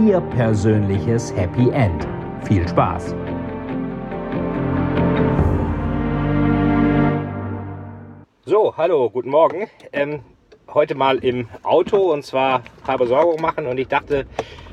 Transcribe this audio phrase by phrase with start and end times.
[0.00, 2.08] Ihr persönliches Happy End.
[2.42, 3.14] Viel Spaß!
[8.44, 9.68] So, hallo, guten Morgen.
[9.92, 10.20] Ähm,
[10.68, 14.26] heute mal im Auto und zwar ein paar Besorgungen machen und ich dachte,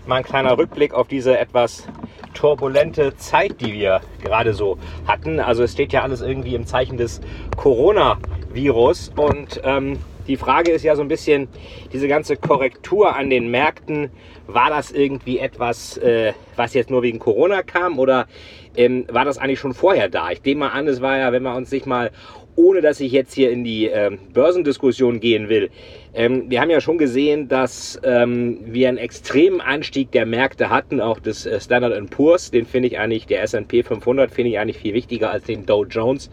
[0.08, 1.88] mal ein kleiner Rückblick auf diese etwas
[2.34, 5.40] turbulente Zeit, die wir gerade so hatten.
[5.40, 7.22] Also es steht ja alles irgendwie im Zeichen des
[7.58, 11.48] Coronavirus und ähm, die Frage ist ja so ein bisschen,
[11.92, 14.10] diese ganze Korrektur an den Märkten,
[14.48, 18.28] war das irgendwie etwas, äh, was jetzt nur wegen Corona kam oder
[18.76, 20.32] ähm, war das eigentlich schon vorher da?
[20.32, 22.12] Ich nehme mal an, es war ja, wenn wir uns sich mal
[22.56, 25.70] ohne dass ich jetzt hier in die ähm, Börsendiskussion gehen will.
[26.14, 31.00] Ähm, wir haben ja schon gesehen, dass ähm, wir einen extremen Anstieg der Märkte hatten,
[31.00, 32.52] auch des äh, Standard Poor's.
[32.52, 35.86] Den finde ich eigentlich, der S&P 500 finde ich eigentlich viel wichtiger als den Dow
[35.86, 36.30] Jones,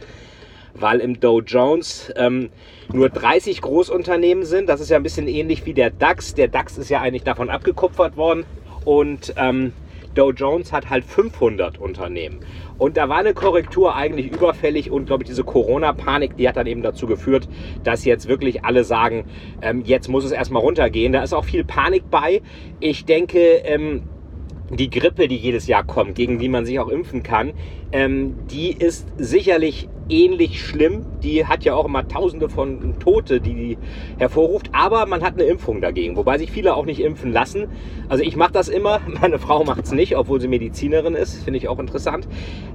[0.80, 2.50] weil im Dow Jones ähm,
[2.92, 4.68] nur 30 Großunternehmen sind.
[4.68, 6.34] Das ist ja ein bisschen ähnlich wie der DAX.
[6.34, 8.44] Der DAX ist ja eigentlich davon abgekupfert worden
[8.84, 9.72] und ähm,
[10.14, 12.40] Dow Jones hat halt 500 Unternehmen.
[12.78, 16.66] Und da war eine Korrektur eigentlich überfällig und glaube ich, diese Corona-Panik, die hat dann
[16.66, 17.48] eben dazu geführt,
[17.84, 19.26] dass jetzt wirklich alle sagen,
[19.62, 21.12] ähm, jetzt muss es erstmal runtergehen.
[21.12, 22.42] Da ist auch viel Panik bei.
[22.80, 24.02] Ich denke, ähm,
[24.70, 27.52] die Grippe, die jedes Jahr kommt, gegen die man sich auch impfen kann,
[27.92, 31.05] ähm, die ist sicherlich ähnlich schlimm.
[31.23, 33.78] Die hat ja auch immer Tausende von Tote, die die
[34.19, 34.70] hervorruft.
[34.73, 37.69] Aber man hat eine Impfung dagegen, wobei sich viele auch nicht impfen lassen.
[38.09, 39.01] Also ich mache das immer.
[39.20, 41.42] Meine Frau macht es nicht, obwohl sie Medizinerin ist.
[41.42, 42.29] Finde ich auch interessant.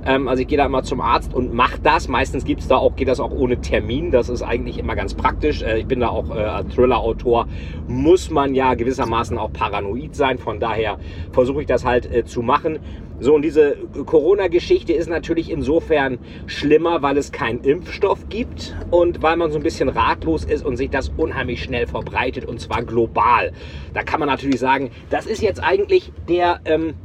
[0.05, 2.07] Ähm, also ich gehe da immer zum Arzt und mache das.
[2.07, 4.11] Meistens gibt's da auch, geht das auch ohne Termin.
[4.11, 5.61] Das ist eigentlich immer ganz praktisch.
[5.61, 7.47] Äh, ich bin da auch äh, Thriller-Autor.
[7.87, 10.37] Muss man ja gewissermaßen auch paranoid sein.
[10.37, 10.99] Von daher
[11.31, 12.79] versuche ich das halt äh, zu machen.
[13.23, 19.37] So, und diese Corona-Geschichte ist natürlich insofern schlimmer, weil es keinen Impfstoff gibt und weil
[19.37, 23.53] man so ein bisschen ratlos ist und sich das unheimlich schnell verbreitet und zwar global.
[23.93, 26.95] Da kann man natürlich sagen, das ist jetzt eigentlich der, ähm,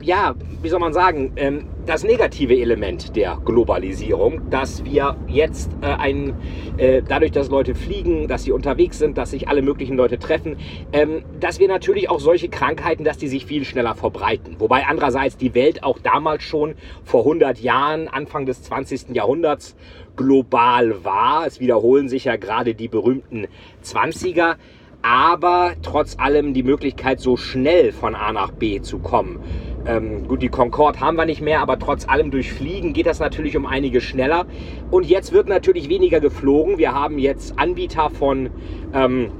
[0.00, 5.86] ja, wie soll man sagen, ähm, das negative Element der Globalisierung, dass wir jetzt äh,
[5.86, 6.34] ein,
[6.76, 10.56] äh, dadurch, dass Leute fliegen, dass sie unterwegs sind, dass sich alle möglichen Leute treffen,
[10.92, 14.56] ähm, dass wir natürlich auch solche Krankheiten, dass die sich viel schneller verbreiten.
[14.58, 16.74] Wobei andererseits die Welt auch damals schon
[17.04, 19.14] vor 100 Jahren, Anfang des 20.
[19.14, 19.76] Jahrhunderts,
[20.16, 21.46] global war.
[21.46, 23.46] Es wiederholen sich ja gerade die berühmten
[23.84, 24.56] 20er
[25.02, 29.40] aber trotz allem die Möglichkeit, so schnell von A nach B zu kommen.
[29.84, 33.18] Ähm, gut, die Concorde haben wir nicht mehr, aber trotz allem durch Fliegen geht das
[33.18, 34.46] natürlich um einige schneller.
[34.90, 36.78] Und jetzt wird natürlich weniger geflogen.
[36.78, 38.50] Wir haben jetzt Anbieter von
[38.94, 39.32] ähm,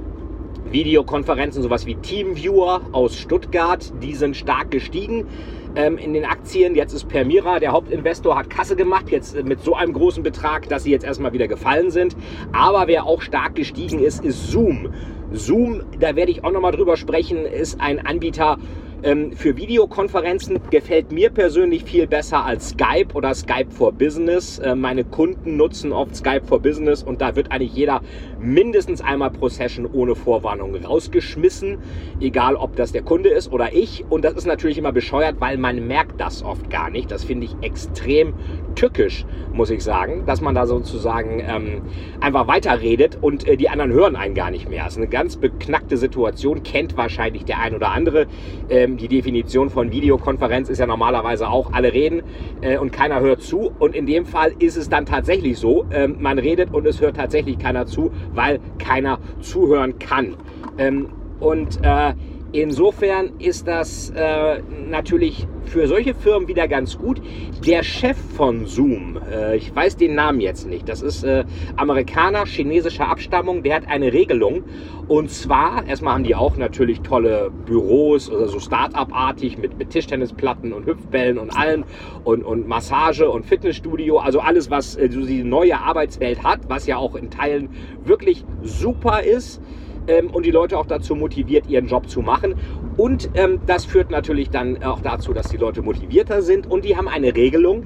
[0.69, 5.27] Videokonferenzen, sowas wie Teamviewer aus Stuttgart, die sind stark gestiegen
[5.75, 6.75] ähm, in den Aktien.
[6.75, 10.83] Jetzt ist Permira, der Hauptinvestor, hat Kasse gemacht, jetzt mit so einem großen Betrag, dass
[10.83, 12.15] sie jetzt erstmal wieder gefallen sind.
[12.51, 14.93] Aber wer auch stark gestiegen ist, ist Zoom.
[15.33, 18.57] Zoom, da werde ich auch nochmal drüber sprechen, ist ein Anbieter
[19.03, 24.59] ähm, für Videokonferenzen gefällt mir persönlich viel besser als Skype oder Skype for Business.
[24.59, 28.01] Äh, meine Kunden nutzen oft Skype for Business und da wird eigentlich jeder
[28.39, 31.79] mindestens einmal pro Session ohne Vorwarnung rausgeschmissen,
[32.19, 34.05] egal ob das der Kunde ist oder ich.
[34.09, 37.11] Und das ist natürlich immer bescheuert, weil man merkt das oft gar nicht.
[37.11, 38.33] Das finde ich extrem
[38.75, 41.81] tückisch, muss ich sagen, dass man da sozusagen ähm,
[42.21, 44.83] einfach weiterredet und äh, die anderen hören einen gar nicht mehr.
[44.85, 48.27] Das ist eine ganz beknackte Situation, kennt wahrscheinlich der ein oder andere.
[48.69, 52.23] Ähm, die Definition von Videokonferenz ist ja normalerweise auch, alle reden
[52.61, 53.71] äh, und keiner hört zu.
[53.79, 57.17] Und in dem Fall ist es dann tatsächlich so, ähm, man redet und es hört
[57.17, 60.35] tatsächlich keiner zu, weil keiner zuhören kann.
[60.77, 61.09] Ähm,
[61.39, 62.13] und äh,
[62.53, 67.21] insofern ist das äh, natürlich für solche Firmen wieder ganz gut.
[67.65, 71.43] Der Chef von Zoom, äh, ich weiß den Namen jetzt nicht, das ist äh,
[71.77, 74.63] Amerikaner chinesischer Abstammung, der hat eine Regelung.
[75.07, 80.71] Und zwar, erstmal haben die auch natürlich tolle Büros, oder so Start-up-artig mit, mit Tischtennisplatten
[80.71, 81.83] und Hüpfbällen und allem
[82.23, 86.85] und, und Massage und Fitnessstudio, also alles, was äh, so die neue Arbeitswelt hat, was
[86.85, 87.69] ja auch in Teilen
[88.05, 89.59] wirklich super ist
[90.07, 92.55] ähm, und die Leute auch dazu motiviert, ihren Job zu machen.
[92.97, 96.95] Und ähm, das führt natürlich dann auch dazu, dass die Leute motivierter sind und die
[96.95, 97.83] haben eine Regelung,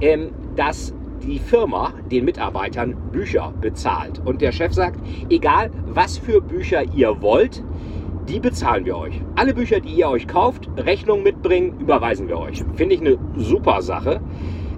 [0.00, 4.20] ähm, dass die Firma den Mitarbeitern Bücher bezahlt.
[4.24, 5.00] Und der Chef sagt,
[5.30, 7.62] egal was für Bücher ihr wollt,
[8.28, 9.20] die bezahlen wir euch.
[9.36, 12.64] Alle Bücher, die ihr euch kauft, Rechnung mitbringen, überweisen wir euch.
[12.74, 14.20] Finde ich eine super Sache.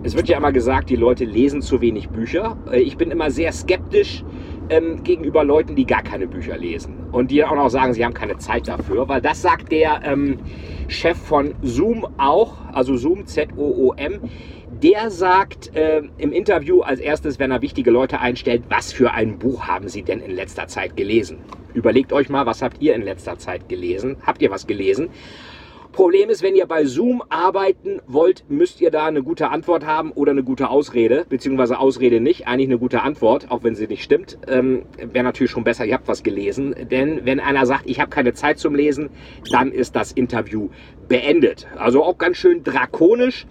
[0.02, 2.56] Es wird ja immer gesagt, die Leute lesen zu wenig Bücher.
[2.70, 4.24] Äh, ich bin immer sehr skeptisch
[4.70, 8.14] ähm, gegenüber Leuten, die gar keine Bücher lesen und die auch noch sagen, sie haben
[8.14, 10.38] keine Zeit dafür, weil das sagt der ähm,
[10.88, 14.20] Chef von Zoom auch, also Zoom, Z-O-O-M.
[14.82, 19.38] Der sagt äh, im Interview als erstes, wenn er wichtige Leute einstellt, was für ein
[19.38, 21.38] Buch haben Sie denn in letzter Zeit gelesen?
[21.74, 24.16] Überlegt euch mal, was habt ihr in letzter Zeit gelesen?
[24.24, 25.08] Habt ihr was gelesen?
[25.92, 30.12] Problem ist, wenn ihr bei Zoom arbeiten wollt, müsst ihr da eine gute Antwort haben
[30.12, 34.04] oder eine gute Ausrede, beziehungsweise Ausrede nicht, eigentlich eine gute Antwort, auch wenn sie nicht
[34.04, 34.38] stimmt.
[34.46, 36.74] Ähm, Wäre natürlich schon besser, ihr habt was gelesen.
[36.90, 39.10] Denn wenn einer sagt, ich habe keine Zeit zum Lesen,
[39.50, 40.68] dann ist das Interview
[41.08, 41.66] beendet.
[41.76, 43.46] Also auch ganz schön drakonisch,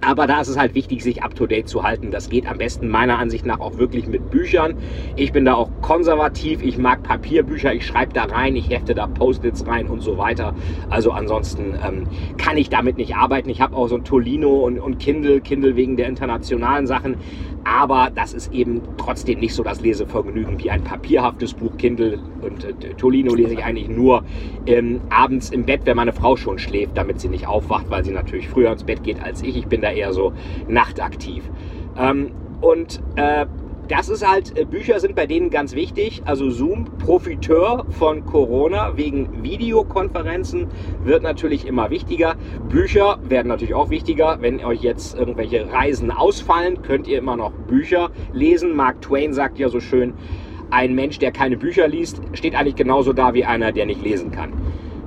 [0.00, 2.10] aber da ist es halt wichtig, sich up-to-date zu halten.
[2.10, 4.74] Das geht am besten meiner Ansicht nach auch wirklich mit Büchern.
[5.16, 6.62] Ich bin da auch konservativ.
[6.62, 7.74] Ich mag Papierbücher.
[7.74, 8.54] Ich schreibe da rein.
[8.54, 10.54] Ich hefte da Post-its rein und so weiter.
[10.88, 12.06] Also ansonsten ähm,
[12.36, 13.50] kann ich damit nicht arbeiten.
[13.50, 15.40] Ich habe auch so ein Tolino und, und Kindle.
[15.40, 17.16] Kindle wegen der internationalen Sachen.
[17.64, 21.76] Aber das ist eben trotzdem nicht so das Lesevergnügen wie ein papierhaftes Buch.
[21.76, 24.24] Kindle und äh, Tolino lese ich eigentlich nur
[24.66, 28.12] ähm, abends im Bett, wenn meine Frau schon schläft, damit sie nicht aufwacht, weil sie
[28.12, 29.56] natürlich früher ins Bett geht als ich.
[29.56, 30.32] Ich bin da eher so
[30.68, 31.44] nachtaktiv.
[31.98, 33.46] Ähm, und äh,
[33.88, 36.22] das ist halt, äh, Bücher sind bei denen ganz wichtig.
[36.26, 40.66] Also Zoom, Profiteur von Corona wegen Videokonferenzen,
[41.04, 42.36] wird natürlich immer wichtiger.
[42.68, 44.38] Bücher werden natürlich auch wichtiger.
[44.40, 48.76] Wenn euch jetzt irgendwelche Reisen ausfallen, könnt ihr immer noch Bücher lesen.
[48.76, 50.12] Mark Twain sagt ja so schön,
[50.70, 54.30] ein Mensch, der keine Bücher liest, steht eigentlich genauso da wie einer, der nicht lesen
[54.30, 54.52] kann.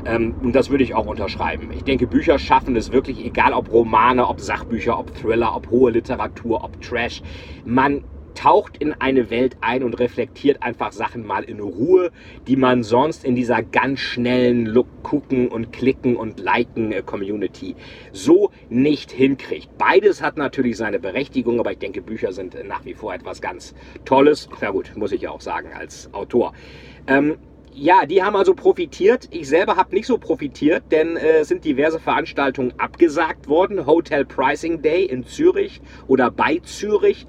[0.06, 1.70] Ähm, und das würde ich auch unterschreiben.
[1.74, 5.92] Ich denke, Bücher schaffen es wirklich, egal ob Romane, ob Sachbücher, ob Thriller, ob hohe
[5.92, 7.22] Literatur, ob Trash.
[7.66, 8.04] Man
[8.34, 12.12] taucht in eine Welt ein und reflektiert einfach Sachen mal in Ruhe,
[12.48, 17.76] die man sonst in dieser ganz schnellen Look gucken und klicken und liken äh, Community
[18.12, 19.78] so nicht hinkriegt.
[19.78, 23.42] Beides hat natürlich seine Berechtigung, aber ich denke, Bücher sind äh, nach wie vor etwas
[23.42, 23.76] ganz
[24.06, 24.50] Tolles.
[24.62, 26.54] Na gut, muss ich ja auch sagen als Autor.
[27.08, 27.38] Ähm,
[27.74, 29.28] ja, die haben also profitiert.
[29.32, 33.86] Ich selber habe nicht so profitiert, denn äh, es sind diverse Veranstaltungen abgesagt worden.
[33.86, 37.26] Hotel Pricing Day in Zürich oder bei Zürich.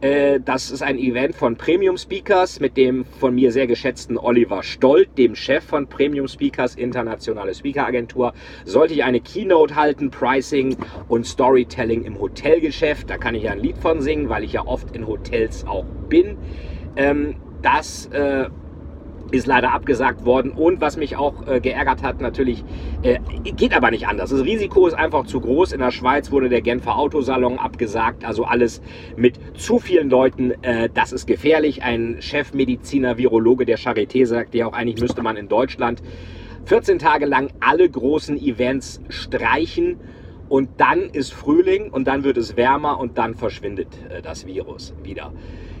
[0.00, 4.62] Äh, das ist ein Event von Premium Speakers mit dem von mir sehr geschätzten Oliver
[4.62, 8.32] Stolt, dem Chef von Premium Speakers, internationale Speakeragentur.
[8.64, 10.76] Sollte ich eine Keynote halten, Pricing
[11.08, 13.10] und Storytelling im Hotelgeschäft.
[13.10, 15.84] Da kann ich ja ein Lied von singen, weil ich ja oft in Hotels auch
[16.08, 16.38] bin.
[16.96, 18.48] Ähm, das äh,
[19.32, 20.50] ist leider abgesagt worden.
[20.52, 22.64] Und was mich auch äh, geärgert hat, natürlich,
[23.02, 24.30] äh, geht aber nicht anders.
[24.30, 25.72] Das Risiko ist einfach zu groß.
[25.72, 28.24] In der Schweiz wurde der Genfer Autosalon abgesagt.
[28.24, 28.82] Also alles
[29.16, 30.52] mit zu vielen Leuten.
[30.62, 31.82] Äh, das ist gefährlich.
[31.82, 36.02] Ein Chefmediziner, Virologe der Charité sagt ja auch, eigentlich müsste man in Deutschland
[36.66, 39.98] 14 Tage lang alle großen Events streichen.
[40.50, 44.92] Und dann ist Frühling und dann wird es wärmer und dann verschwindet äh, das Virus
[45.02, 45.32] wieder.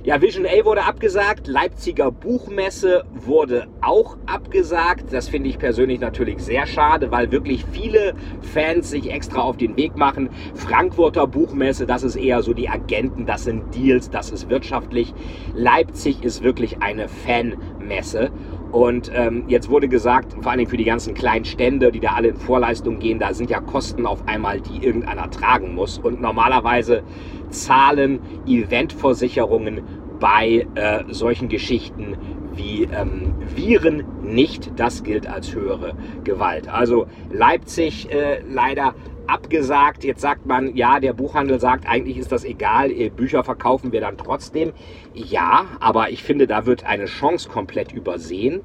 [0.02, 5.12] Ja, Vision A wurde abgesagt, Leipziger Buchmesse wurde auch abgesagt.
[5.12, 9.76] Das finde ich persönlich natürlich sehr schade, weil wirklich viele Fans sich extra auf den
[9.76, 10.30] Weg machen.
[10.54, 15.12] Frankfurter Buchmesse, das ist eher so die Agenten, das sind Deals, das ist wirtschaftlich.
[15.54, 18.30] Leipzig ist wirklich eine Fanmesse.
[18.72, 22.28] Und ähm, jetzt wurde gesagt, vor allem für die ganzen kleinen Stände, die da alle
[22.28, 25.98] in Vorleistung gehen, da sind ja Kosten auf einmal, die irgendeiner tragen muss.
[25.98, 27.02] Und normalerweise
[27.50, 29.82] zahlen Eventversicherungen
[30.20, 32.16] bei äh, solchen Geschichten
[32.54, 34.72] wie ähm, Viren nicht.
[34.76, 36.68] Das gilt als höhere Gewalt.
[36.68, 38.94] Also Leipzig äh, leider
[39.30, 40.04] abgesagt.
[40.04, 44.00] Jetzt sagt man, ja, der Buchhandel sagt, eigentlich ist das egal, äh, Bücher verkaufen wir
[44.00, 44.72] dann trotzdem.
[45.14, 48.60] Ja, aber ich finde, da wird eine Chance komplett übersehen.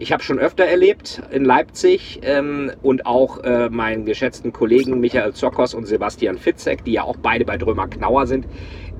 [0.00, 5.32] Ich habe schon öfter erlebt in Leipzig ähm, und auch äh, meinen geschätzten Kollegen Michael
[5.32, 8.46] Zockers und Sebastian Fitzek, die ja auch beide bei Drömer Knauer sind,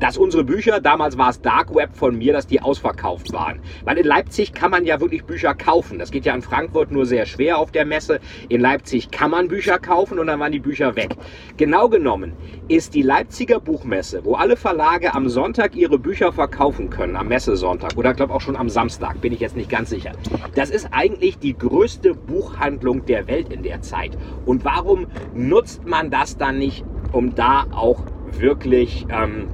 [0.01, 3.61] dass unsere Bücher, damals war es Dark Web von mir, dass die ausverkauft waren.
[3.85, 5.99] Weil in Leipzig kann man ja wirklich Bücher kaufen.
[5.99, 8.21] Das geht ja in Frankfurt nur sehr schwer auf der Messe.
[8.49, 11.17] In Leipzig kann man Bücher kaufen und dann waren die Bücher weg.
[11.57, 12.33] Genau genommen
[12.69, 17.97] ist die Leipziger Buchmesse, wo alle Verlage am Sonntag ihre Bücher verkaufen können, am Messesonntag
[17.97, 20.13] oder glaube auch schon am Samstag, bin ich jetzt nicht ganz sicher.
[20.55, 24.17] Das ist eigentlich die größte Buchhandlung der Welt in der Zeit.
[24.45, 28.03] Und warum nutzt man das dann nicht, um da auch
[28.33, 29.07] wirklich...
[29.11, 29.49] Ähm,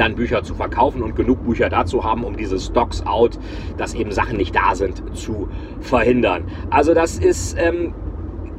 [0.00, 3.38] dann Bücher zu verkaufen und genug Bücher dazu haben, um diese Stocks out,
[3.76, 5.48] dass eben Sachen nicht da sind, zu
[5.80, 6.44] verhindern.
[6.70, 7.92] Also das ist ähm,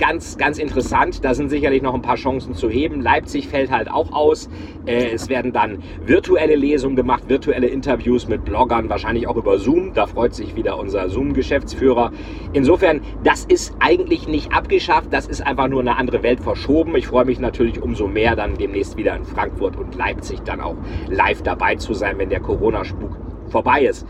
[0.01, 1.23] ganz, ganz interessant.
[1.23, 3.01] Da sind sicherlich noch ein paar Chancen zu heben.
[3.01, 4.49] Leipzig fällt halt auch aus.
[4.87, 9.93] Äh, es werden dann virtuelle Lesungen gemacht, virtuelle Interviews mit Bloggern, wahrscheinlich auch über Zoom.
[9.93, 12.11] Da freut sich wieder unser Zoom-Geschäftsführer.
[12.51, 15.13] Insofern, das ist eigentlich nicht abgeschafft.
[15.13, 16.95] Das ist einfach nur eine andere Welt verschoben.
[16.95, 20.77] Ich freue mich natürlich umso mehr, dann demnächst wieder in Frankfurt und Leipzig dann auch
[21.09, 23.15] live dabei zu sein, wenn der Corona-Spuk
[23.49, 24.07] vorbei ist.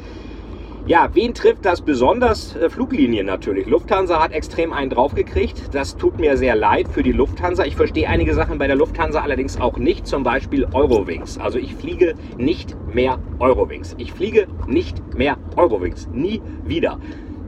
[0.91, 2.53] Ja, wen trifft das besonders?
[2.57, 3.65] Äh, Fluglinien natürlich.
[3.65, 5.73] Lufthansa hat extrem einen draufgekriegt.
[5.73, 7.63] Das tut mir sehr leid für die Lufthansa.
[7.63, 10.05] Ich verstehe einige Sachen bei der Lufthansa allerdings auch nicht.
[10.05, 11.37] Zum Beispiel Eurowings.
[11.37, 13.95] Also ich fliege nicht mehr Eurowings.
[13.99, 16.09] Ich fliege nicht mehr Eurowings.
[16.11, 16.99] Nie wieder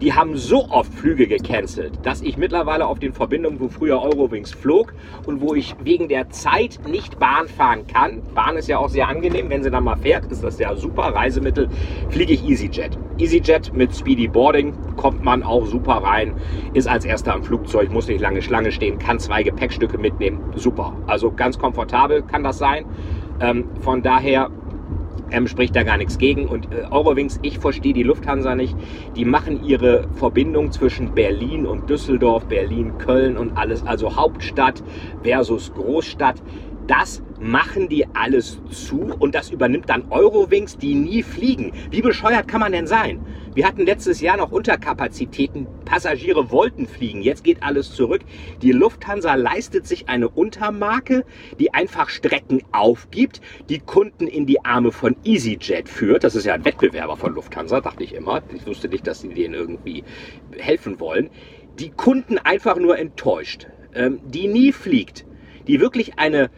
[0.03, 4.51] die haben so oft Flüge gecancelt, dass ich mittlerweile auf den Verbindungen, wo früher Eurowings
[4.51, 4.93] flog
[5.25, 9.07] und wo ich wegen der Zeit nicht Bahn fahren kann, Bahn ist ja auch sehr
[9.07, 11.69] angenehm, wenn sie dann mal fährt, ist das ja super Reisemittel,
[12.09, 12.97] fliege ich EasyJet.
[13.17, 16.33] EasyJet mit Speedy Boarding kommt man auch super rein,
[16.73, 20.97] ist als erster am Flugzeug, muss nicht lange Schlange stehen, kann zwei Gepäckstücke mitnehmen, super.
[21.07, 22.83] Also ganz komfortabel kann das sein.
[23.39, 24.49] Ähm, von daher
[25.31, 26.47] ähm, spricht da gar nichts gegen.
[26.47, 28.75] Und äh, Eurowings, ich verstehe die Lufthansa nicht.
[29.15, 34.83] Die machen ihre Verbindung zwischen Berlin und Düsseldorf, Berlin, Köln und alles, also Hauptstadt
[35.23, 36.41] versus Großstadt.
[36.87, 41.71] Das machen die alles zu und das übernimmt dann Eurowings, die nie fliegen.
[41.91, 43.25] Wie bescheuert kann man denn sein?
[43.53, 48.21] Wir hatten letztes Jahr noch Unterkapazitäten, Passagiere wollten fliegen, jetzt geht alles zurück.
[48.61, 51.23] Die Lufthansa leistet sich eine Untermarke,
[51.59, 56.23] die einfach Strecken aufgibt, die Kunden in die Arme von EasyJet führt.
[56.23, 58.41] Das ist ja ein Wettbewerber von Lufthansa, dachte ich immer.
[58.53, 60.03] Ich wusste nicht, dass sie denen irgendwie
[60.57, 61.29] helfen wollen.
[61.79, 65.25] Die Kunden einfach nur enttäuscht, ähm, die nie fliegt,
[65.67, 66.49] die wirklich eine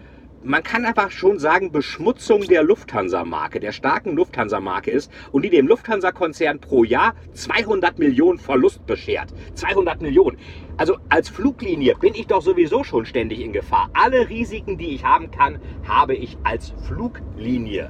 [0.45, 5.67] man kann einfach schon sagen, Beschmutzung der Lufthansa-Marke, der starken Lufthansa-Marke ist und die dem
[5.67, 9.33] Lufthansa-Konzern pro Jahr 200 Millionen Verlust beschert.
[9.55, 10.37] 200 Millionen.
[10.77, 13.89] Also als Fluglinie bin ich doch sowieso schon ständig in Gefahr.
[13.93, 17.89] Alle Risiken, die ich haben kann, habe ich als Fluglinie.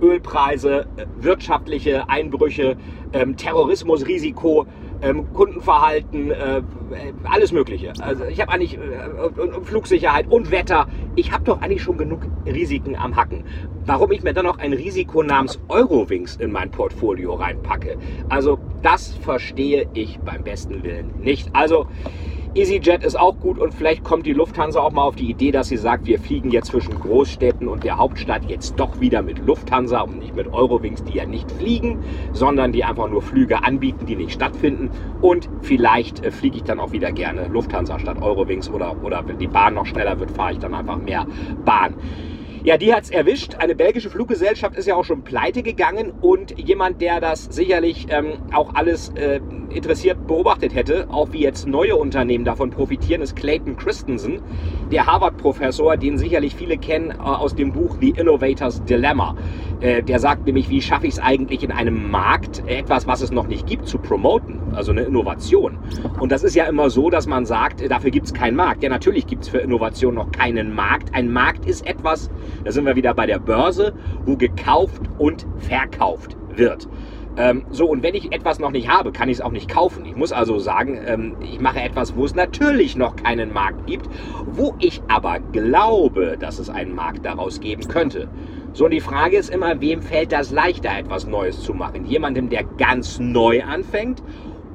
[0.00, 2.76] Ölpreise, äh, wirtschaftliche Einbrüche,
[3.14, 4.66] ähm, Terrorismusrisiko,
[5.06, 6.62] ähm, Kundenverhalten, äh,
[7.24, 7.92] alles Mögliche.
[8.00, 10.86] Also ich habe eigentlich äh, Flugsicherheit und Wetter.
[11.14, 13.44] Ich habe doch eigentlich schon genug Risiken am Hacken.
[13.84, 17.96] Warum ich mir dann noch ein Risiko namens Eurowings in mein Portfolio reinpacke,
[18.28, 21.54] also das verstehe ich beim besten Willen nicht.
[21.54, 21.86] Also
[22.56, 25.68] EasyJet ist auch gut und vielleicht kommt die Lufthansa auch mal auf die Idee, dass
[25.68, 30.00] sie sagt, wir fliegen jetzt zwischen Großstädten und der Hauptstadt jetzt doch wieder mit Lufthansa
[30.00, 34.16] und nicht mit Eurowings, die ja nicht fliegen, sondern die einfach nur Flüge anbieten, die
[34.16, 34.90] nicht stattfinden.
[35.20, 39.36] Und vielleicht äh, fliege ich dann auch wieder gerne Lufthansa statt Eurowings oder, oder wenn
[39.36, 41.26] die Bahn noch schneller wird, fahre ich dann einfach mehr
[41.66, 41.94] Bahn.
[42.66, 43.54] Ja, die hat es erwischt.
[43.56, 48.38] Eine belgische Fluggesellschaft ist ja auch schon pleite gegangen und jemand, der das sicherlich ähm,
[48.52, 49.40] auch alles äh,
[49.76, 54.40] interessiert beobachtet hätte, auch wie jetzt neue Unternehmen davon profitieren, ist Clayton Christensen,
[54.90, 59.36] der Harvard-Professor, den sicherlich viele kennen äh, aus dem Buch The Innovator's Dilemma.
[59.80, 63.30] Äh, der sagt nämlich, wie schaffe ich es eigentlich in einem Markt, etwas, was es
[63.30, 65.78] noch nicht gibt, zu promoten, also eine Innovation.
[66.18, 68.82] Und das ist ja immer so, dass man sagt, äh, dafür gibt es keinen Markt.
[68.82, 71.14] Ja, natürlich gibt es für Innovation noch keinen Markt.
[71.14, 72.30] Ein Markt ist etwas,
[72.64, 73.92] da sind wir wieder bei der Börse,
[74.24, 76.88] wo gekauft und verkauft wird.
[77.36, 80.04] Ähm, so, und wenn ich etwas noch nicht habe, kann ich es auch nicht kaufen.
[80.06, 84.08] Ich muss also sagen, ähm, ich mache etwas, wo es natürlich noch keinen Markt gibt,
[84.46, 88.28] wo ich aber glaube, dass es einen Markt daraus geben könnte.
[88.72, 92.06] So, und die Frage ist immer, wem fällt das leichter, etwas Neues zu machen?
[92.06, 94.22] Jemandem, der ganz neu anfängt?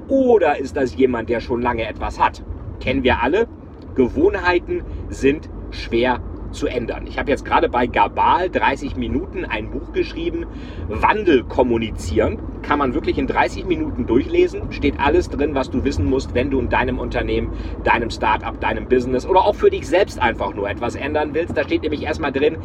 [0.08, 2.44] Oder ist das jemand, der schon lange etwas hat?
[2.80, 3.48] Kennen wir alle?
[3.96, 6.20] Gewohnheiten sind schwer
[6.52, 7.08] zu ändern.
[7.08, 10.46] Ich habe jetzt gerade bei Gabal 30 Minuten ein Buch geschrieben,
[10.88, 12.40] Wandel kommunizieren.
[12.62, 14.72] Kann man wirklich in 30 Minuten durchlesen.
[14.72, 17.52] Steht alles drin, was du wissen musst, wenn du in deinem Unternehmen,
[17.84, 21.58] deinem Startup, deinem Business oder auch für dich selbst einfach nur etwas ändern willst.
[21.58, 22.58] Da steht nämlich erstmal drin,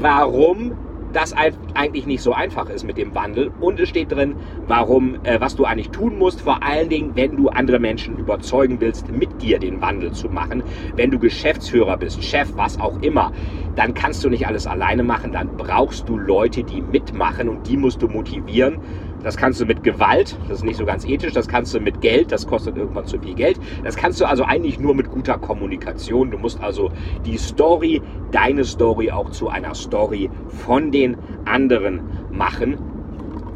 [0.00, 0.72] warum
[1.14, 3.50] das eigentlich nicht so einfach ist mit dem Wandel.
[3.60, 4.34] Und es steht drin,
[4.66, 8.80] warum, äh, was du eigentlich tun musst, vor allen Dingen, wenn du andere Menschen überzeugen
[8.80, 10.62] willst, mit dir den Wandel zu machen.
[10.96, 13.32] Wenn du Geschäftsführer bist, Chef, was auch immer,
[13.76, 15.32] dann kannst du nicht alles alleine machen.
[15.32, 18.78] Dann brauchst du Leute, die mitmachen und die musst du motivieren.
[19.24, 22.02] Das kannst du mit Gewalt, das ist nicht so ganz ethisch, das kannst du mit
[22.02, 23.58] Geld, das kostet irgendwann zu viel Geld.
[23.82, 26.30] Das kannst du also eigentlich nur mit guter Kommunikation.
[26.30, 26.90] Du musst also
[27.24, 28.02] die Story,
[28.32, 31.16] deine Story auch zu einer Story von den
[31.46, 32.76] anderen machen.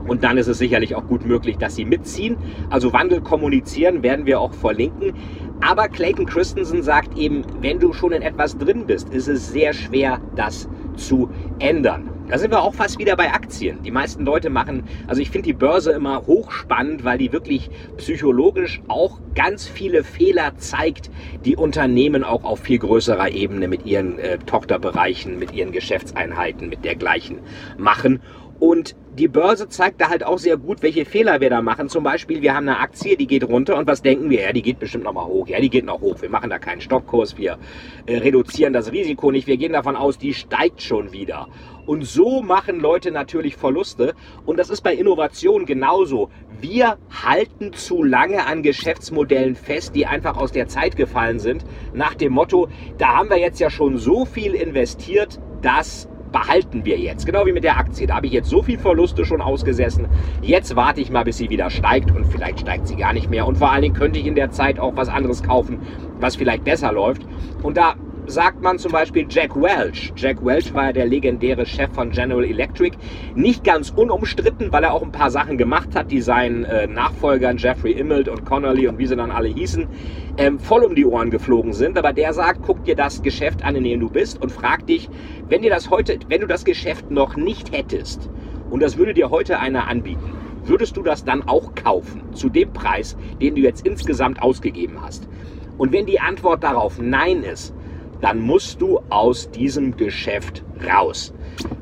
[0.07, 2.39] Und dann ist es sicherlich auch gut möglich, dass sie mitziehen.
[2.71, 5.13] Also Wandel kommunizieren werden wir auch verlinken.
[5.61, 9.75] Aber Clayton Christensen sagt eben, wenn du schon in etwas drin bist, ist es sehr
[9.75, 10.67] schwer, das
[10.99, 12.11] zu ändern.
[12.29, 13.83] Da sind wir auch fast wieder bei Aktien.
[13.83, 18.83] Die meisten Leute machen, also ich finde die Börse immer hochspannend, weil die wirklich psychologisch
[18.89, 21.11] auch ganz viele Fehler zeigt,
[21.47, 26.85] die Unternehmen auch auf viel größerer Ebene mit ihren äh, Tochterbereichen, mit ihren Geschäftseinheiten, mit
[26.85, 27.39] dergleichen
[27.79, 28.21] machen.
[28.59, 31.89] Und die Börse zeigt da halt auch sehr gut, welche Fehler wir da machen.
[31.89, 34.43] Zum Beispiel, wir haben eine Aktie, die geht runter und was denken wir?
[34.43, 35.49] Ja, die geht bestimmt nochmal hoch.
[35.49, 36.23] Ja, die geht noch hoch.
[36.23, 37.59] Wir machen da keinen Stockkurs, wir
[38.07, 39.49] äh, reduzieren das Risiko nicht.
[39.49, 41.49] Wir gehen davon aus, die steigt schon wieder.
[41.85, 44.15] Und so machen Leute natürlich Verluste.
[44.47, 46.31] Und das ist bei Innovation genauso.
[46.61, 51.65] Wir halten zu lange an Geschäftsmodellen fest, die einfach aus der Zeit gefallen sind.
[51.93, 56.99] Nach dem Motto, da haben wir jetzt ja schon so viel investiert, dass behalten wir
[56.99, 57.27] jetzt.
[57.27, 58.07] Genau wie mit der Aktie.
[58.07, 60.07] Da habe ich jetzt so viel Verluste schon ausgesessen.
[60.43, 63.47] Jetzt warte ich mal, bis sie wieder steigt und vielleicht steigt sie gar nicht mehr.
[63.47, 65.81] Und vor allen Dingen könnte ich in der Zeit auch was anderes kaufen,
[66.21, 67.23] was vielleicht besser läuft.
[67.63, 67.95] Und da
[68.29, 70.13] sagt man zum Beispiel Jack Welch.
[70.15, 72.97] Jack Welch war ja der legendäre Chef von General Electric.
[73.35, 77.57] Nicht ganz unumstritten, weil er auch ein paar Sachen gemacht hat, die seinen äh, Nachfolgern
[77.57, 79.87] Jeffrey Immelt und Connolly und wie sie dann alle hießen,
[80.37, 81.97] ähm, voll um die Ohren geflogen sind.
[81.97, 85.09] Aber der sagt, guck dir das Geschäft an, in dem du bist und frag dich,
[85.49, 88.29] wenn dir das heute, wenn du das Geschäft noch nicht hättest
[88.69, 90.33] und das würde dir heute einer anbieten,
[90.65, 95.27] würdest du das dann auch kaufen zu dem Preis, den du jetzt insgesamt ausgegeben hast?
[95.79, 97.73] Und wenn die Antwort darauf Nein ist,
[98.21, 101.33] dann musst du aus diesem Geschäft raus.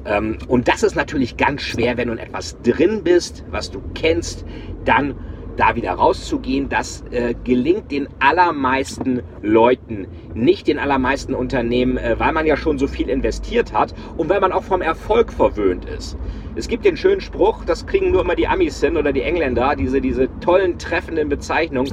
[0.05, 3.83] Ähm, und das ist natürlich ganz schwer, wenn du in etwas drin bist, was du
[3.95, 4.45] kennst,
[4.85, 5.15] dann
[5.57, 6.69] da wieder rauszugehen.
[6.69, 12.79] Das äh, gelingt den allermeisten Leuten, nicht den allermeisten Unternehmen, äh, weil man ja schon
[12.79, 16.17] so viel investiert hat und weil man auch vom Erfolg verwöhnt ist.
[16.59, 19.77] Es gibt den schönen Spruch, das kriegen nur immer die Amis hin oder die Engländer,
[19.77, 21.93] diese, diese tollen, treffenden Bezeichnungen.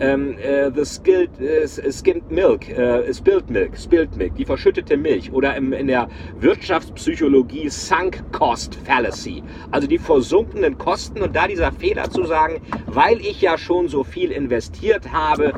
[0.00, 5.30] Ähm, äh, the skilled, äh, skimmed milk, äh, spilled milk, spilled milk, die verschüttete Milch
[5.30, 6.08] oder im, in der
[6.40, 13.20] Wirtschaftspsychologie sunk cost fallacy, also die versunkenen Kosten und da dieser Fehler zu sagen, weil
[13.20, 15.52] ich ja schon so viel investiert habe,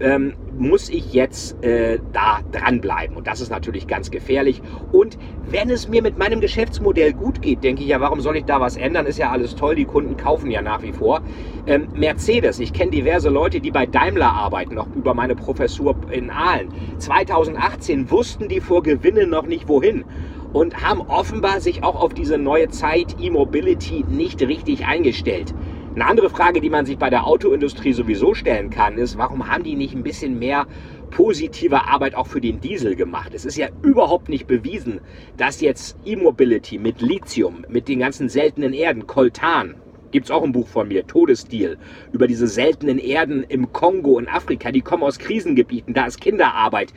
[0.00, 3.16] ähm, muss ich jetzt äh, da dranbleiben.
[3.16, 4.62] Und das ist natürlich ganz gefährlich.
[4.92, 8.44] Und wenn es mir mit meinem Geschäftsmodell gut geht, denke ich ja, warum soll ich
[8.44, 9.06] da was ändern?
[9.06, 11.22] Ist ja alles toll, die Kunden kaufen ja nach wie vor.
[11.66, 16.30] Ähm, Mercedes, ich kenne diverse Leute, die bei Daimler arbeiten, noch über meine Professur in
[16.30, 16.68] Aalen.
[16.98, 20.04] 2018 wussten die vor Gewinne noch nicht wohin
[20.52, 25.54] und haben offenbar sich auch auf diese neue Zeit E-Mobility nicht richtig eingestellt.
[25.92, 29.64] Eine andere Frage, die man sich bei der Autoindustrie sowieso stellen kann, ist, warum haben
[29.64, 30.68] die nicht ein bisschen mehr
[31.10, 33.34] positive Arbeit auch für den Diesel gemacht?
[33.34, 35.00] Es ist ja überhaupt nicht bewiesen,
[35.36, 39.74] dass jetzt E-Mobility mit Lithium, mit den ganzen seltenen Erden, Coltan,
[40.12, 41.76] gibt es auch ein Buch von mir, Todesdeal,
[42.12, 46.92] über diese seltenen Erden im Kongo und Afrika, die kommen aus Krisengebieten, da ist Kinderarbeit.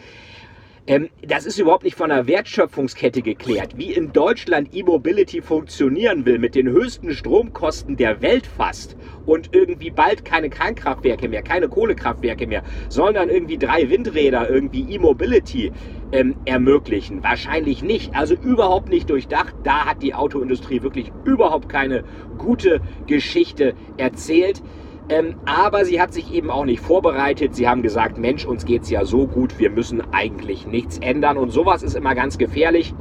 [0.85, 3.77] Ähm, das ist überhaupt nicht von der Wertschöpfungskette geklärt.
[3.77, 9.91] Wie in Deutschland E-Mobility funktionieren will mit den höchsten Stromkosten der Welt fast und irgendwie
[9.91, 15.71] bald keine Kernkraftwerke mehr, keine Kohlekraftwerke mehr, sondern irgendwie drei Windräder irgendwie E-Mobility
[16.11, 17.23] ähm, ermöglichen.
[17.23, 18.13] Wahrscheinlich nicht.
[18.13, 19.55] Also überhaupt nicht durchdacht.
[19.63, 22.03] Da hat die Autoindustrie wirklich überhaupt keine
[22.37, 24.61] gute Geschichte erzählt.
[25.09, 27.55] Ähm, aber sie hat sich eben auch nicht vorbereitet.
[27.55, 31.37] Sie haben gesagt, Mensch, uns geht es ja so gut, wir müssen eigentlich nichts ändern.
[31.37, 32.93] Und sowas ist immer ganz gefährlich.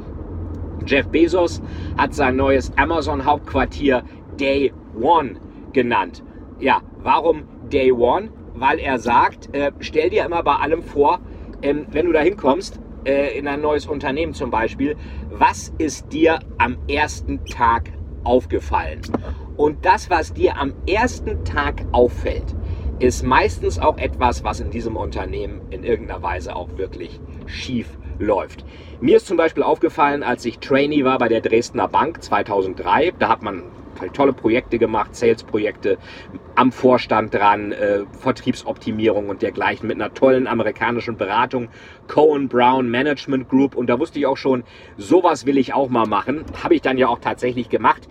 [0.87, 1.63] Jeff Bezos
[1.97, 4.03] hat sein neues Amazon-Hauptquartier
[4.39, 5.35] Day One
[5.73, 6.25] genannt.
[6.59, 8.31] Ja, warum Day One?
[8.55, 11.21] Weil er sagt, äh, stell dir immer bei allem vor,
[11.63, 14.97] ähm, wenn du da hinkommst, äh, in ein neues Unternehmen zum Beispiel,
[15.31, 17.93] was ist dir am ersten Tag
[18.25, 19.01] aufgefallen?
[19.57, 22.55] Und das, was dir am ersten Tag auffällt,
[22.99, 28.65] ist meistens auch etwas, was in diesem Unternehmen in irgendeiner Weise auch wirklich schief läuft.
[29.01, 33.29] Mir ist zum Beispiel aufgefallen, als ich Trainee war bei der Dresdner Bank 2003, da
[33.29, 33.65] hat man
[34.13, 35.99] tolle Projekte gemacht, Sales-Projekte
[36.55, 41.71] am Vorstand dran, äh, Vertriebsoptimierung und dergleichen mit einer tollen amerikanischen Beratung,
[42.07, 44.65] Cohen Brown Management Group und da wusste ich auch schon,
[44.97, 46.45] sowas will ich auch mal machen.
[46.63, 48.09] Habe ich dann ja auch tatsächlich gemacht.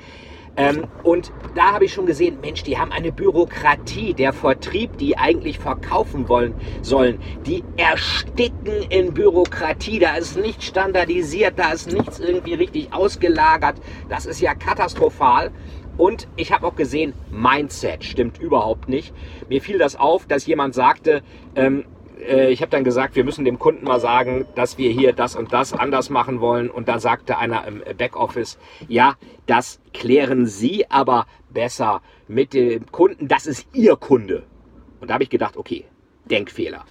[0.57, 5.17] Ähm, und da habe ich schon gesehen, Mensch, die haben eine Bürokratie, der Vertrieb, die
[5.17, 9.99] eigentlich verkaufen wollen sollen, die ersticken in Bürokratie.
[9.99, 13.75] Da ist nichts standardisiert, da ist nichts irgendwie richtig ausgelagert.
[14.09, 15.51] Das ist ja katastrophal.
[15.97, 19.13] Und ich habe auch gesehen, Mindset stimmt überhaupt nicht.
[19.49, 21.21] Mir fiel das auf, dass jemand sagte,
[21.55, 21.85] ähm,
[22.21, 25.35] äh, ich habe dann gesagt, wir müssen dem Kunden mal sagen, dass wir hier das
[25.35, 26.69] und das anders machen wollen.
[26.69, 28.57] Und da sagte einer im Backoffice,
[28.87, 33.27] ja, das klären Sie aber besser mit dem Kunden.
[33.27, 34.43] Das ist Ihr Kunde.
[34.99, 35.85] Und da habe ich gedacht, okay,
[36.25, 36.85] Denkfehler.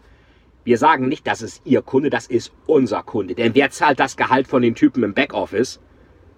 [0.64, 3.34] Wir sagen nicht, das ist Ihr Kunde, das ist unser Kunde.
[3.34, 5.80] Denn wer zahlt das Gehalt von den Typen im Backoffice?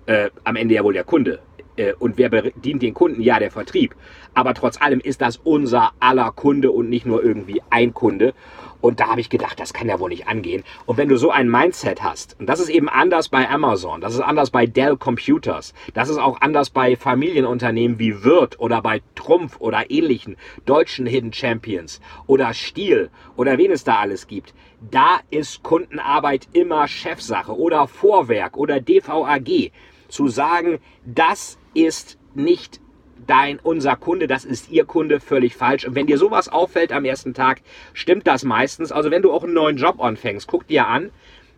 [0.06, 1.40] Äh, am Ende ja wohl der Kunde.
[1.76, 3.20] Äh, und wer bedient den Kunden?
[3.20, 3.94] Ja, der Vertrieb.
[4.34, 8.34] Aber trotz allem ist das unser aller Kunde und nicht nur irgendwie ein Kunde.
[8.82, 10.64] Und da habe ich gedacht, das kann ja wohl nicht angehen.
[10.86, 14.12] Und wenn du so ein Mindset hast, und das ist eben anders bei Amazon, das
[14.12, 19.00] ist anders bei Dell Computers, das ist auch anders bei Familienunternehmen wie Wirt oder bei
[19.14, 24.52] Trumpf oder ähnlichen deutschen Hidden Champions oder Stiel oder wen es da alles gibt.
[24.90, 29.70] Da ist Kundenarbeit immer Chefsache oder Vorwerk oder DVAG.
[30.08, 32.81] Zu sagen, das ist nicht
[33.26, 35.86] dein, unser Kunde, das ist ihr Kunde, völlig falsch.
[35.86, 37.60] Und wenn dir sowas auffällt am ersten Tag,
[37.92, 38.92] stimmt das meistens.
[38.92, 41.10] Also wenn du auch einen neuen Job anfängst, guck dir an,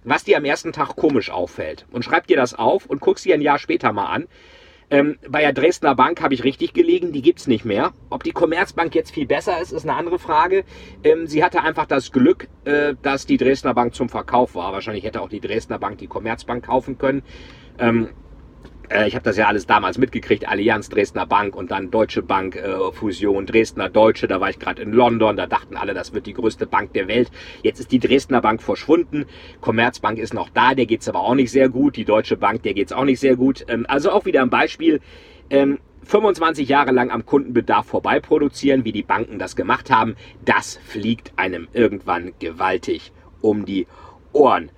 [0.05, 1.87] was dir am ersten Tag komisch auffällt.
[1.90, 4.27] Und schreib dir das auf und guck dir ein Jahr später mal an.
[4.90, 7.92] Ähm, bei der Dresdner Bank habe ich richtig gelegen, die gibt es nicht mehr.
[8.11, 10.64] Ob die Commerzbank jetzt viel besser ist, ist eine andere Frage.
[11.03, 14.72] Ähm, sie hatte einfach das Glück, äh, dass die Dresdner Bank zum Verkauf war.
[14.72, 17.22] Wahrscheinlich hätte auch die Dresdner Bank die Commerzbank kaufen können.
[17.79, 18.11] Ähm,
[18.90, 22.56] äh, ich habe das ja alles damals mitgekriegt, Allianz, Dresdner Bank und dann Deutsche Bank,
[22.56, 26.26] äh, Fusion, Dresdner Deutsche, da war ich gerade in London, da dachten alle, das wird
[26.26, 27.30] die größte Bank der Welt.
[27.62, 29.26] Jetzt ist die Dresdner Bank verschwunden,
[29.60, 32.74] Commerzbank ist noch da, der geht's aber auch nicht sehr gut, die Deutsche Bank, der
[32.74, 33.64] geht's auch nicht sehr gut.
[33.68, 35.00] Ähm, also auch wieder ein Beispiel,
[35.50, 40.78] ähm, 25 Jahre lang am Kundenbedarf vorbei produzieren, wie die Banken das gemacht haben, das
[40.84, 43.86] fliegt einem irgendwann gewaltig um die
[44.32, 44.70] Ohren.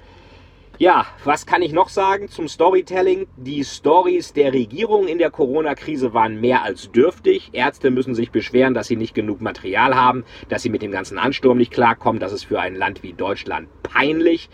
[0.78, 3.26] Ja, was kann ich noch sagen zum Storytelling?
[3.38, 7.48] Die Stories der Regierung in der Corona-Krise waren mehr als dürftig.
[7.54, 11.16] Ärzte müssen sich beschweren, dass sie nicht genug Material haben, dass sie mit dem ganzen
[11.16, 12.20] Ansturm nicht klarkommen.
[12.20, 14.50] Das ist für ein Land wie Deutschland peinlich.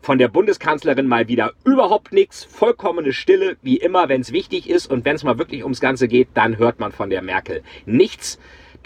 [0.00, 4.90] Von der Bundeskanzlerin mal wieder überhaupt nichts, vollkommene Stille, wie immer, wenn es wichtig ist
[4.90, 8.38] und wenn es mal wirklich ums Ganze geht, dann hört man von der Merkel nichts.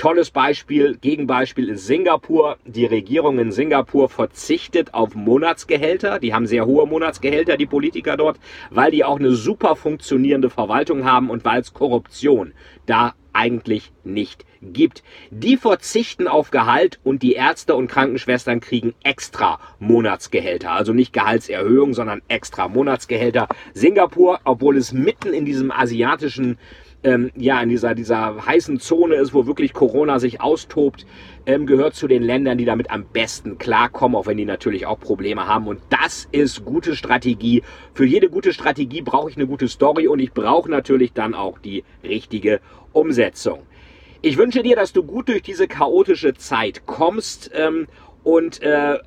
[0.03, 2.59] Tolles Beispiel, Gegenbeispiel ist Singapur.
[2.65, 6.19] Die Regierung in Singapur verzichtet auf Monatsgehälter.
[6.19, 11.05] Die haben sehr hohe Monatsgehälter, die Politiker dort, weil die auch eine super funktionierende Verwaltung
[11.05, 12.53] haben und weil es Korruption
[12.85, 15.05] da eigentlich nicht gibt.
[15.31, 20.73] Die verzichten auf Gehalt und die Ärzte und Krankenschwestern kriegen extra Monatsgehälter.
[20.73, 23.47] Also nicht Gehaltserhöhung, sondern extra Monatsgehälter.
[23.73, 26.59] Singapur, obwohl es mitten in diesem asiatischen
[27.05, 31.07] ähm, ja in dieser, dieser heißen Zone ist, wo wirklich Corona sich austobt,
[31.47, 35.01] ähm, gehört zu den Ländern, die damit am besten klarkommen, auch wenn die natürlich auch
[35.01, 35.67] Probleme haben.
[35.67, 37.62] Und das ist gute Strategie.
[37.95, 41.59] Für jede gute Strategie brauche ich eine gute Story und ich brauche natürlich dann auch
[41.59, 42.61] die richtige
[42.93, 43.61] Umsetzung.
[44.21, 47.88] Ich wünsche dir, dass du gut durch diese chaotische Zeit kommst ähm,
[48.23, 48.99] und äh,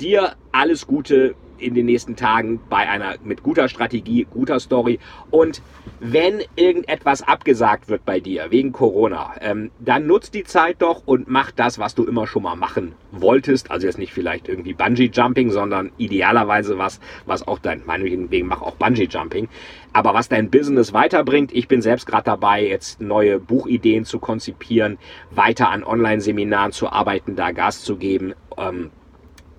[0.00, 4.98] dir alles Gute in den nächsten Tagen bei einer mit guter Strategie, guter Story.
[5.30, 5.62] Und
[6.00, 11.28] wenn irgendetwas abgesagt wird bei dir wegen Corona, ähm, dann nutzt die Zeit doch und
[11.28, 13.70] mach das, was du immer schon mal machen wolltest.
[13.70, 18.62] Also jetzt nicht vielleicht irgendwie Bungee Jumping, sondern idealerweise was, was auch dein, meinetwegen mach
[18.62, 19.48] auch Bungee Jumping.
[19.92, 24.98] Aber was dein Business weiterbringt, ich bin selbst gerade dabei, jetzt neue Buchideen zu konzipieren,
[25.30, 28.34] weiter an Online-Seminaren zu arbeiten, da Gas zu geben.
[28.56, 28.90] Ähm,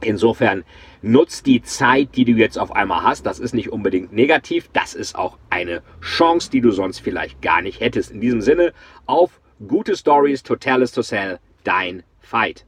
[0.01, 0.63] insofern
[1.05, 3.25] Nutz die Zeit, die du jetzt auf einmal hast.
[3.25, 4.69] Das ist nicht unbedingt negativ.
[4.71, 8.11] Das ist auch eine Chance, die du sonst vielleicht gar nicht hättest.
[8.11, 8.71] In diesem Sinne,
[9.05, 12.65] auf gute Stories, Total is to Sell, dein Fight.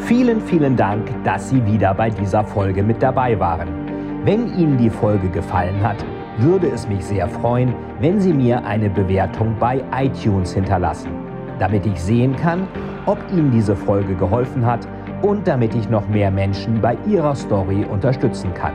[0.00, 4.26] Vielen, vielen Dank, dass Sie wieder bei dieser Folge mit dabei waren.
[4.26, 6.04] Wenn Ihnen die Folge gefallen hat,
[6.36, 11.10] würde es mich sehr freuen, wenn Sie mir eine Bewertung bei iTunes hinterlassen,
[11.58, 12.68] damit ich sehen kann,
[13.06, 14.86] ob Ihnen diese Folge geholfen hat
[15.24, 18.74] und damit ich noch mehr Menschen bei ihrer Story unterstützen kann.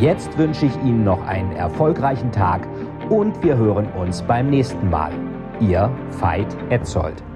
[0.00, 2.66] Jetzt wünsche ich Ihnen noch einen erfolgreichen Tag
[3.08, 5.12] und wir hören uns beim nächsten Mal.
[5.60, 5.88] Ihr
[6.20, 7.27] Veit Etzold.